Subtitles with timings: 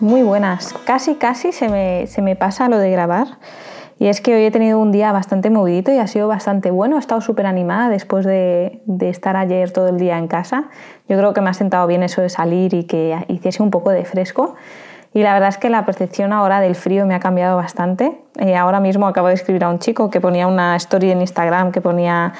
[0.00, 0.74] Muy buenas.
[0.86, 3.26] Casi, casi se me, se me pasa lo de grabar.
[3.98, 6.96] Y es que hoy he tenido un día bastante movidito y ha sido bastante bueno.
[6.96, 10.70] He estado súper animada después de, de, estar ayer todo el día en casa.
[11.06, 13.90] Yo creo que me ha sentado bien eso de salir y que hiciese un poco
[13.90, 14.54] de fresco.
[15.12, 18.22] Y la verdad es que la percepción ahora del frío me ha cambiado bastante.
[18.38, 21.72] Eh, ahora mismo acabo de escribir a un chico que ponía una story en Instagram
[21.72, 22.32] que ponía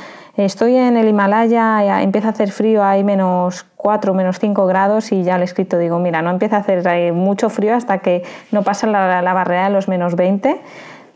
[0.44, 5.22] estoy en el Himalaya, empieza a hacer frío, hay menos 4, menos 5 grados y
[5.22, 8.22] ya he escrito, digo, mira, no empieza a hacer eh, mucho frío hasta que
[8.52, 10.60] no pasa la, barrera de los menos 20.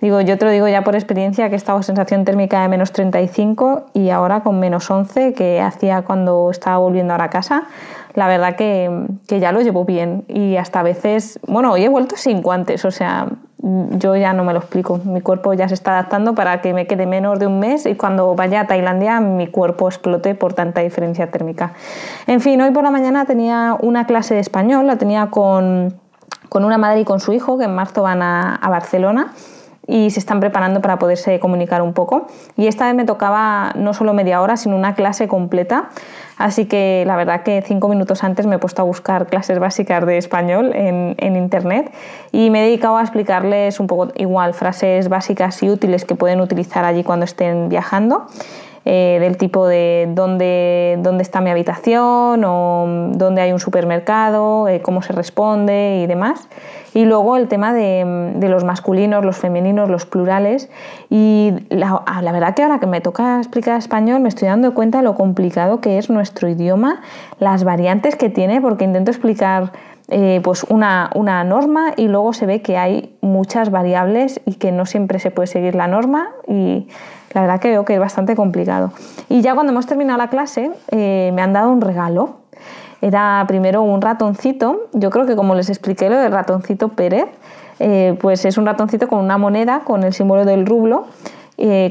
[0.00, 2.92] Digo, yo te lo digo ya por experiencia que he estado sensación térmica de menos
[2.92, 7.64] 35 y ahora con menos 11 que hacía cuando estaba volviendo ahora a casa.
[8.14, 12.16] La verdad que, que ya lo llevo bien y hasta veces, bueno, hoy he vuelto
[12.16, 13.28] sin guantes, o sea,
[13.92, 15.00] yo ya no me lo explico.
[15.04, 17.94] Mi cuerpo ya se está adaptando para que me quede menos de un mes y
[17.94, 21.72] cuando vaya a Tailandia mi cuerpo explote por tanta diferencia térmica.
[22.26, 25.94] En fin, hoy por la mañana tenía una clase de español, la tenía con,
[26.50, 29.32] con una madre y con su hijo que en marzo van a, a Barcelona
[29.86, 32.26] y se están preparando para poderse comunicar un poco.
[32.56, 35.90] Y esta vez me tocaba no solo media hora, sino una clase completa.
[36.36, 40.04] Así que la verdad que cinco minutos antes me he puesto a buscar clases básicas
[40.04, 41.92] de español en, en internet
[42.32, 46.40] y me he dedicado a explicarles un poco igual frases básicas y útiles que pueden
[46.40, 48.26] utilizar allí cuando estén viajando.
[48.86, 54.82] Eh, del tipo de dónde, dónde, está mi habitación o dónde hay un supermercado, eh,
[54.82, 56.48] cómo se responde y demás.
[56.92, 60.68] Y luego el tema de, los masculinos, los femeninos, los plurales.
[61.08, 64.74] Y la, ah, la, verdad que ahora que me toca explicar español me estoy dando
[64.74, 67.00] cuenta de lo complicado que es nuestro idioma,
[67.40, 69.72] las variantes que tiene, porque intento explicar
[70.08, 74.70] eh, pues una, una, norma y luego se ve que hay muchas variables y que
[74.70, 76.88] no siempre se puede seguir la norma y
[77.32, 78.92] la verdad que veo que es bastante complicado.
[79.30, 82.36] Y ya cuando hemos terminado la clase eh, me han dado un regalo.
[83.00, 87.26] Era primero un ratoncito, yo creo que como les expliqué lo del ratoncito Pérez,
[87.78, 91.06] eh, pues es un ratoncito con una moneda con el símbolo del rublo,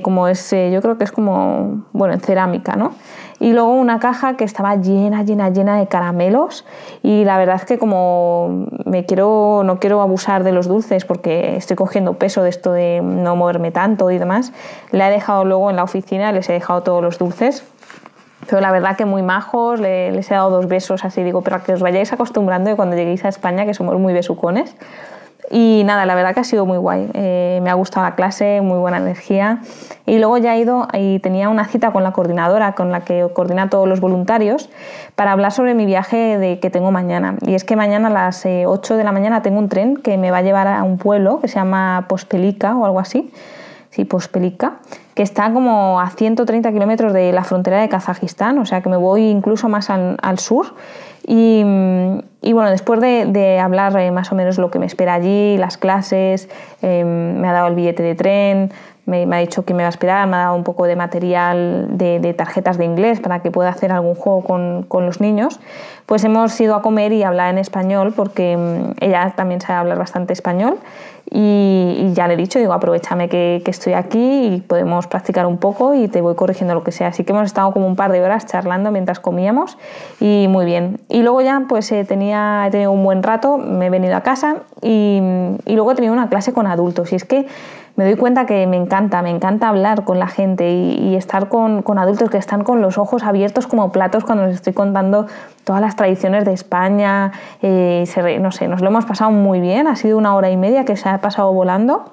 [0.01, 2.93] como es, yo creo que es como, bueno, en cerámica, ¿no?
[3.43, 6.65] Y luego una caja que estaba llena, llena, llena de caramelos
[7.01, 11.57] y la verdad es que como me quiero, no quiero abusar de los dulces porque
[11.57, 14.53] estoy cogiendo peso de esto de no moverme tanto y demás,
[14.91, 17.65] le he dejado luego en la oficina, les he dejado todos los dulces
[18.47, 21.73] pero la verdad que muy majos, les he dado dos besos así, digo, para que
[21.73, 24.75] os vayáis acostumbrando y cuando lleguéis a España, que somos muy besucones.
[25.51, 27.09] Y nada, la verdad que ha sido muy guay.
[27.13, 29.61] Eh, me ha gustado la clase, muy buena energía.
[30.05, 33.27] Y luego ya he ido y tenía una cita con la coordinadora, con la que
[33.33, 34.69] coordina todos los voluntarios,
[35.15, 37.35] para hablar sobre mi viaje de, que tengo mañana.
[37.41, 40.17] Y es que mañana a las 8 eh, de la mañana tengo un tren que
[40.17, 43.31] me va a llevar a un pueblo que se llama Pospelica o algo así.
[43.89, 44.77] Sí, Pospelica,
[45.13, 48.97] que está como a 130 kilómetros de la frontera de Kazajistán, o sea que me
[48.97, 50.73] voy incluso más al, al sur
[51.25, 51.63] y,
[52.41, 55.57] y, bueno, después de, de, hablar eh, más o menos lo que me espera allí,
[55.57, 56.49] las clases,
[56.81, 58.71] eh, me ha dado el billete de tren,
[59.05, 60.95] me, me, ha dicho que me va a esperar, me ha dado un poco de
[60.95, 65.19] material de, de tarjetas de inglés para que pueda hacer algún juego con, con, los
[65.19, 65.59] niños,
[66.05, 69.97] pues hemos ido a comer y hablar en español porque mm, ella también sabe hablar
[69.97, 70.77] bastante español
[71.29, 75.45] y, y, ya le he dicho, digo, aprovechame que, que, estoy aquí y podemos practicar
[75.47, 77.07] un poco y te voy corrigiendo lo que sea.
[77.07, 79.77] Así que hemos estado como un par de horas charlando mientras comíamos
[80.19, 80.99] y muy bien.
[81.13, 84.21] Y luego ya pues eh, tenía, he tenido un buen rato, me he venido a
[84.21, 85.21] casa y,
[85.63, 87.13] y luego he tenido una clase con adultos.
[87.13, 87.45] Y es que
[87.95, 91.83] me doy cuenta que me encanta, me encanta hablar con la gente y, estar con,
[91.83, 95.27] con, adultos que están con los ojos abiertos como platos cuando les estoy contando
[95.63, 97.31] todas las tradiciones de España.
[97.61, 98.05] Eh,
[98.41, 100.97] no sé, nos lo hemos pasado muy bien, ha sido una hora y media que
[100.97, 102.05] se ha pasado volando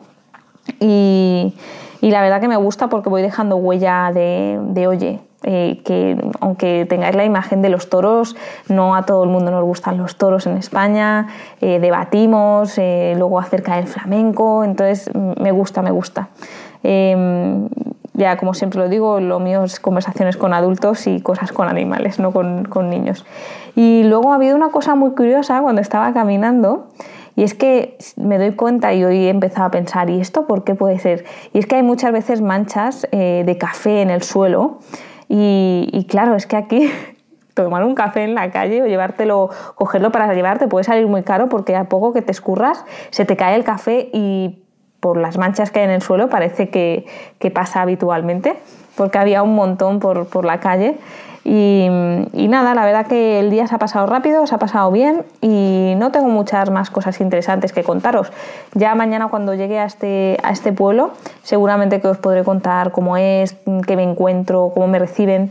[0.78, 1.54] y,
[2.02, 6.22] y la verdad que me gusta porque voy dejando huella de, de oye, eh, que
[6.40, 8.36] aunque tengáis la imagen de los toros,
[8.68, 11.28] no a todo el mundo nos gustan los toros en España,
[11.60, 16.28] eh, debatimos eh, luego acerca del flamenco, entonces me gusta, me gusta.
[16.82, 17.68] Em,
[18.12, 22.18] ya como siempre lo digo, lo mío es conversaciones con adultos y cosas con animales,
[22.18, 23.24] no con, con niños.
[23.76, 26.88] Y luego ha habido una cosa muy curiosa cuando estaba caminando,
[27.36, 30.64] y es que me doy cuenta y hoy he empezado a pensar, ¿y esto por
[30.64, 31.24] qué puede ser?
[31.54, 34.80] Y es que hay muchas veces manchas eh, de café en el suelo
[35.32, 36.90] y, claro, es que aquí
[37.54, 41.48] tomar un café en la calle o llevártelo, cogerlo para llevarte puede salir muy caro
[41.48, 44.64] porque a poco que te escurras se te cae el café y
[44.98, 47.06] por las manchas que hay en el suelo, parece que,
[47.54, 48.56] pasa habitualmente,
[48.96, 50.98] porque había un montón por, por la calle.
[51.42, 51.88] Y,
[52.48, 55.94] nada, la verdad que el día se ha pasado rápido, se ha pasado bien y
[55.96, 58.30] no tengo muchas más cosas interesantes que contaros.
[58.74, 63.16] Ya mañana cuando llegue a este, a este pueblo, seguramente que os podré contar cómo
[63.16, 63.56] es,
[63.86, 65.50] qué me encuentro, cómo me reciben.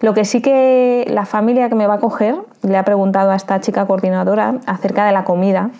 [0.00, 3.36] Lo que sí que la familia que me va a coger le ha preguntado a
[3.36, 5.70] esta chica coordinadora acerca de la comida.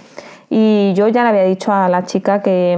[0.53, 2.77] Y yo ya le había dicho a la chica que,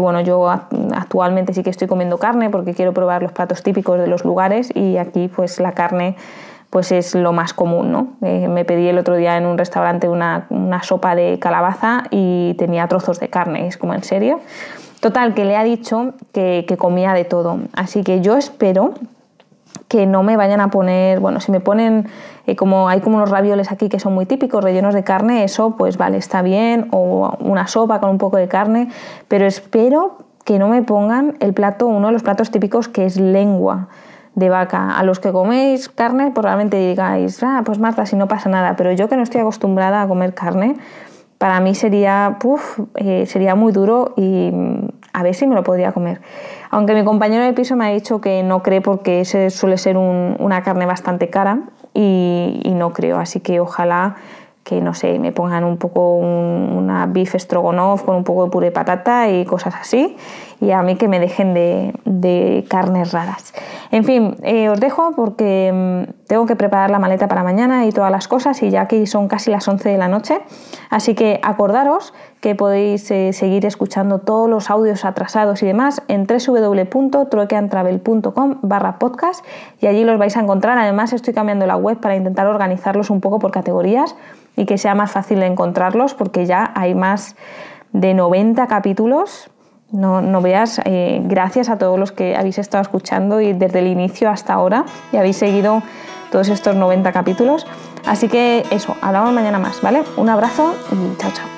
[0.00, 4.06] bueno, yo actualmente sí que estoy comiendo carne porque quiero probar los platos típicos de
[4.06, 6.16] los lugares y aquí pues la carne
[6.70, 8.14] pues es lo más común, ¿no?
[8.22, 10.46] Eh, me pedí el otro día en un restaurante una,
[10.82, 14.40] sopa de calabaza y tenía trozos de carne, es como en serio.
[15.00, 17.58] Total, que le ha dicho que, que comía de todo.
[17.74, 18.94] Así que yo espero
[19.92, 22.08] que no me vayan a poner, bueno, si me ponen
[22.46, 25.76] eh, como hay como unos ravioles aquí que son muy típicos, rellenos de carne, eso
[25.76, 28.88] pues vale, está bien, o una sopa con un poco de carne,
[29.28, 30.16] pero espero
[30.46, 33.88] que no me pongan el plato, uno de los platos típicos que es lengua
[34.34, 34.96] de vaca.
[34.96, 38.92] A los que coméis carne probablemente digáis, ah, pues Marta, si no pasa nada, pero
[38.92, 40.76] yo que no estoy acostumbrada a comer carne,
[41.42, 45.64] para mí sería, puff, eh, sería muy duro y mm, a ver si me lo
[45.64, 46.20] podría comer.
[46.70, 49.96] Aunque mi compañero de piso me ha dicho que no cree porque ese suele ser
[49.96, 51.58] una carne bastante cara
[51.94, 54.14] y, no creo, así que ojalá
[54.62, 58.66] que no sé, me pongan un poco una beef stroganoff con un poco de puré
[58.66, 60.16] de patata y cosas así
[60.62, 63.52] y a mí que me dejen de, carnes raras.
[63.90, 67.90] En fin, eh, os dejo porque mm, tengo que preparar la maleta para mañana y
[67.90, 70.40] todas las cosas y ya aquí son casi las 11 de la noche,
[70.88, 76.28] así que acordaros que podéis eh, seguir escuchando todos los audios atrasados y demás en
[76.28, 79.44] www.truequeantravel.com barra podcast
[79.80, 80.78] y allí los vais a encontrar.
[80.78, 84.14] Además estoy cambiando la web para intentar organizarlos un poco por categorías
[84.56, 87.34] y que sea más fácil de encontrarlos porque ya hay más
[87.92, 89.50] de 90 capítulos
[89.92, 93.86] no, no veas, eh, gracias a todos los que habéis estado escuchando y desde el
[93.86, 95.82] inicio hasta ahora y habéis seguido
[96.30, 97.66] todos estos 90 capítulos.
[98.06, 100.02] Así que eso, hablamos mañana más, ¿vale?
[100.16, 101.51] Un abrazo y chao, chao.